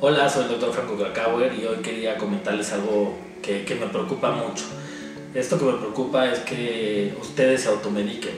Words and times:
Hola, 0.00 0.28
soy 0.28 0.44
el 0.44 0.50
doctor 0.50 0.72
Franco 0.72 0.96
Krakauer 0.96 1.54
y 1.54 1.64
hoy 1.64 1.76
quería 1.76 2.18
comentarles 2.18 2.72
algo 2.72 3.16
que, 3.40 3.64
que, 3.64 3.76
me 3.76 3.86
preocupa 3.86 4.32
mucho. 4.32 4.64
Esto 5.32 5.58
que 5.58 5.64
me 5.64 5.74
preocupa 5.74 6.26
es 6.26 6.40
que 6.40 7.16
ustedes 7.20 7.62
se 7.62 7.68
automediquen. 7.68 8.34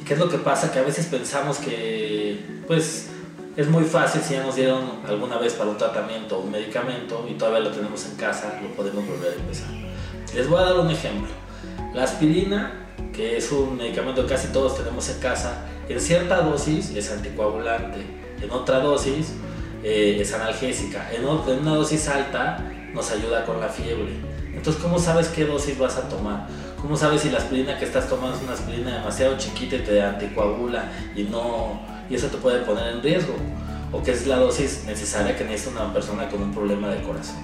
¿Y 0.00 0.04
qué 0.04 0.14
es 0.14 0.18
lo 0.18 0.28
que 0.28 0.38
pasa? 0.38 0.72
Que 0.72 0.80
a 0.80 0.82
veces 0.82 1.06
pensamos 1.06 1.58
que, 1.58 2.40
pues, 2.66 3.08
es 3.56 3.68
muy 3.68 3.84
fácil 3.84 4.20
si 4.20 4.34
ya 4.34 4.42
nos 4.42 4.56
dieron 4.56 5.00
alguna 5.06 5.38
vez 5.38 5.54
para 5.54 5.70
un 5.70 5.78
tratamiento 5.78 6.38
o 6.38 6.42
un 6.42 6.50
medicamento 6.50 7.24
y 7.30 7.34
todavía 7.34 7.60
lo 7.60 7.70
tenemos 7.70 8.04
en 8.06 8.16
casa, 8.16 8.60
lo 8.62 8.68
podemos 8.74 9.06
volver 9.06 9.32
a 9.32 9.36
empezar. 9.36 9.68
Les 10.34 10.48
voy 10.48 10.60
a 10.60 10.64
dar 10.64 10.78
un 10.78 10.90
ejemplo. 10.90 11.30
La 11.94 12.02
aspirina, 12.02 12.85
que 13.12 13.36
es 13.36 13.50
un 13.52 13.76
medicamento 13.76 14.22
que 14.22 14.34
casi 14.34 14.48
todos 14.48 14.76
tenemos 14.76 15.08
en 15.08 15.18
casa, 15.18 15.66
en 15.88 16.00
cierta 16.00 16.42
dosis 16.42 16.90
es 16.90 17.10
anticoagulante, 17.10 17.98
en 18.42 18.50
otra 18.50 18.80
dosis 18.80 19.32
eh, 19.82 20.18
es 20.20 20.32
analgésica, 20.34 21.10
en, 21.12 21.22
en 21.22 21.60
una 21.60 21.74
dosis 21.74 22.08
alta 22.08 22.58
nos 22.92 23.10
ayuda 23.10 23.44
con 23.44 23.60
la 23.60 23.68
fiebre. 23.68 24.14
Entonces, 24.54 24.82
¿cómo 24.82 24.98
sabes 24.98 25.28
qué 25.28 25.44
dosis 25.44 25.78
vas 25.78 25.96
a 25.96 26.08
tomar? 26.08 26.48
¿Cómo 26.80 26.96
sabes 26.96 27.20
si 27.20 27.30
la 27.30 27.38
aspirina 27.38 27.78
que 27.78 27.84
estás 27.84 28.08
tomando 28.08 28.36
es 28.36 28.42
una 28.42 28.52
aspirina 28.52 28.98
demasiado 28.98 29.36
chiquita 29.36 29.76
y 29.76 29.80
te 29.80 30.02
anticoagula 30.02 30.90
y 31.14 31.24
no 31.24 31.80
y 32.08 32.14
eso 32.14 32.28
te 32.28 32.38
puede 32.38 32.60
poner 32.60 32.94
en 32.94 33.02
riesgo? 33.02 33.34
¿O 33.92 34.02
qué 34.02 34.12
es 34.12 34.26
la 34.26 34.38
dosis 34.38 34.84
necesaria 34.86 35.36
que 35.36 35.44
necesita 35.44 35.82
una 35.82 35.92
persona 35.92 36.28
con 36.28 36.42
un 36.42 36.52
problema 36.52 36.88
de 36.88 37.02
corazón? 37.02 37.36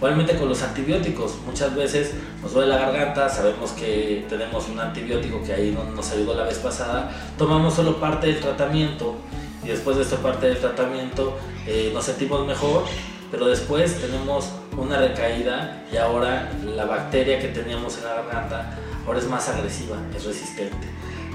Igualmente 0.00 0.34
con 0.36 0.48
los 0.48 0.62
antibióticos, 0.62 1.34
muchas 1.44 1.76
veces 1.76 2.14
nos 2.40 2.54
duele 2.54 2.70
la 2.70 2.78
garganta, 2.78 3.28
sabemos 3.28 3.72
que 3.72 4.24
tenemos 4.30 4.66
un 4.70 4.80
antibiótico 4.80 5.42
que 5.42 5.52
ahí 5.52 5.72
no 5.72 5.84
nos 5.94 6.10
ayudó 6.12 6.32
la 6.32 6.44
vez 6.44 6.56
pasada, 6.56 7.10
tomamos 7.36 7.74
solo 7.74 8.00
parte 8.00 8.28
del 8.28 8.40
tratamiento 8.40 9.16
y 9.62 9.68
después 9.68 9.98
de 9.98 10.04
esta 10.04 10.16
parte 10.16 10.46
del 10.46 10.56
tratamiento 10.56 11.36
eh, 11.66 11.90
nos 11.92 12.06
sentimos 12.06 12.46
mejor, 12.46 12.84
pero 13.30 13.46
después 13.46 14.00
tenemos 14.00 14.48
una 14.74 14.96
recaída 14.96 15.84
y 15.92 15.98
ahora 15.98 16.50
la 16.64 16.86
bacteria 16.86 17.38
que 17.38 17.48
teníamos 17.48 17.98
en 17.98 18.04
la 18.04 18.14
garganta 18.14 18.78
ahora 19.06 19.18
es 19.18 19.28
más 19.28 19.50
agresiva, 19.50 19.98
es 20.16 20.24
resistente. 20.24 20.88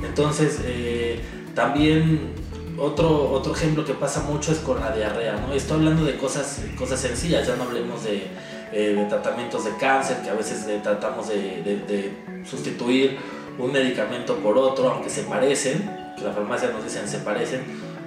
Entonces, 0.03 0.59
eh, 0.63 1.21
también 1.53 2.33
otro, 2.79 3.29
otro 3.31 3.53
ejemplo 3.53 3.85
que 3.85 3.93
pasa 3.93 4.21
mucho 4.21 4.51
es 4.51 4.57
con 4.57 4.79
la 4.79 4.91
diarrea, 4.91 5.33
¿no? 5.33 5.53
Estoy 5.53 5.77
hablando 5.77 6.03
de 6.03 6.17
cosas, 6.17 6.61
cosas 6.79 6.99
sencillas, 6.99 7.47
ya 7.47 7.55
no 7.55 7.65
hablemos 7.65 8.03
de, 8.03 8.27
eh, 8.71 8.95
de 8.95 9.05
tratamientos 9.05 9.65
de 9.65 9.75
cáncer, 9.77 10.17
que 10.23 10.29
a 10.29 10.33
veces 10.33 10.65
tratamos 10.81 11.29
de, 11.29 11.61
de, 11.63 12.13
sustituir 12.45 13.17
un 13.57 13.71
medicamento 13.71 14.35
por 14.37 14.57
otro, 14.57 14.89
aunque 14.89 15.09
se 15.09 15.23
parecen, 15.23 15.89
que 16.17 16.23
la 16.23 16.31
farmacia 16.31 16.69
nos 16.69 16.83
dicen 16.83 17.07
se 17.07 17.19
parecen, 17.19 17.63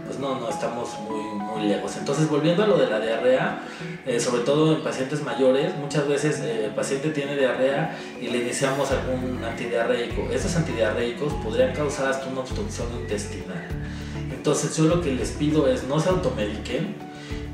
pues 0.07 0.19
no, 0.19 0.41
no 0.41 0.49
estamos 0.49 0.99
muy, 1.01 1.23
muy 1.39 1.69
lejos. 1.69 1.97
Entonces, 1.97 2.29
volviendo 2.29 2.63
a 2.63 2.67
lo 2.67 2.79
de 2.79 2.87
la 2.87 2.99
diarrea, 2.99 3.61
eh, 4.07 4.19
sobre 4.19 4.43
todo 4.43 4.75
en 4.75 4.83
pacientes 4.83 5.23
mayores, 5.23 5.77
muchas 5.77 6.09
veces 6.09 6.41
eh, 6.41 6.67
el 6.67 6.75
paciente 6.75 7.11
tiene 7.11 7.37
diarrea 7.37 7.97
y 8.21 8.29
le 8.29 8.39
iniciamos 8.39 8.91
algún 8.91 9.43
antidiarreico. 9.45 10.29
Estos 10.31 10.57
antidiarreicos 10.57 11.33
podrían 11.45 11.75
causar 11.75 12.09
hasta 12.09 12.27
una 12.27 12.41
obstrucción 12.41 12.87
intestinal. 13.01 13.67
Entonces, 14.31 14.77
yo 14.77 14.85
lo 14.85 15.03
que 15.03 15.13
les 15.13 15.33
pido 15.33 15.69
es 15.69 15.85
no 15.85 16.01
se 16.01 16.09
automediquen 16.09 17.08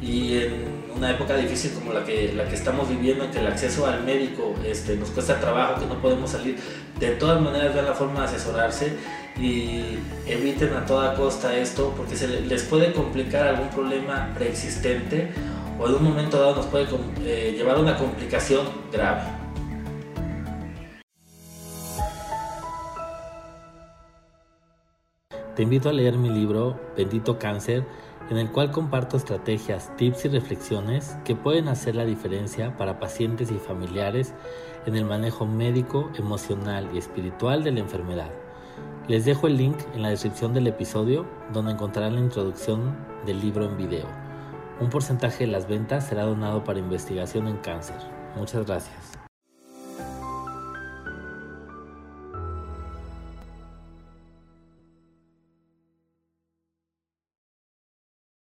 y 0.04 0.38
en 0.38 0.74
una 0.94 1.10
época 1.10 1.36
difícil 1.36 1.72
como 1.72 1.92
la 1.92 2.04
que, 2.04 2.32
la 2.34 2.44
que 2.44 2.54
estamos 2.54 2.88
viviendo, 2.88 3.24
en 3.24 3.30
que 3.30 3.38
el 3.38 3.46
acceso 3.46 3.86
al 3.86 4.04
médico 4.04 4.54
este, 4.64 4.96
nos 4.96 5.10
cuesta 5.10 5.40
trabajo, 5.40 5.80
que 5.80 5.86
no 5.86 6.00
podemos 6.00 6.30
salir, 6.30 6.58
de 7.00 7.10
todas 7.12 7.40
maneras 7.40 7.74
vean 7.74 7.86
la 7.86 7.94
forma 7.94 8.20
de 8.20 8.26
asesorarse 8.26 8.96
y 9.40 9.98
eviten 10.26 10.74
a 10.74 10.86
toda 10.86 11.14
costa 11.14 11.56
esto 11.56 11.92
porque 11.96 12.16
se 12.16 12.28
les 12.28 12.62
puede 12.62 12.92
complicar 12.92 13.48
algún 13.48 13.68
problema 13.68 14.30
preexistente 14.34 15.30
o 15.78 15.88
en 15.88 15.94
un 15.94 16.04
momento 16.04 16.38
dado 16.38 16.56
nos 16.56 16.66
puede 16.66 16.86
eh, 17.24 17.54
llevar 17.56 17.76
a 17.76 17.80
una 17.80 17.96
complicación 17.96 18.66
grave. 18.92 19.43
Te 25.54 25.62
invito 25.62 25.88
a 25.88 25.92
leer 25.92 26.18
mi 26.18 26.30
libro 26.30 26.80
Bendito 26.96 27.38
Cáncer 27.38 27.84
en 28.28 28.38
el 28.38 28.50
cual 28.50 28.72
comparto 28.72 29.16
estrategias, 29.16 29.94
tips 29.96 30.24
y 30.24 30.28
reflexiones 30.28 31.16
que 31.24 31.36
pueden 31.36 31.68
hacer 31.68 31.94
la 31.94 32.04
diferencia 32.04 32.76
para 32.76 32.98
pacientes 32.98 33.52
y 33.52 33.58
familiares 33.58 34.34
en 34.86 34.96
el 34.96 35.04
manejo 35.04 35.46
médico, 35.46 36.10
emocional 36.16 36.88
y 36.92 36.98
espiritual 36.98 37.62
de 37.62 37.70
la 37.70 37.80
enfermedad. 37.80 38.30
Les 39.06 39.24
dejo 39.24 39.46
el 39.46 39.56
link 39.56 39.76
en 39.94 40.02
la 40.02 40.08
descripción 40.08 40.54
del 40.54 40.66
episodio 40.66 41.26
donde 41.52 41.72
encontrarán 41.72 42.14
la 42.14 42.20
introducción 42.20 42.96
del 43.24 43.40
libro 43.40 43.66
en 43.66 43.76
video. 43.76 44.08
Un 44.80 44.90
porcentaje 44.90 45.44
de 45.44 45.52
las 45.52 45.68
ventas 45.68 46.08
será 46.08 46.24
donado 46.24 46.64
para 46.64 46.80
investigación 46.80 47.46
en 47.46 47.58
cáncer. 47.58 47.98
Muchas 48.34 48.66
gracias. 48.66 49.23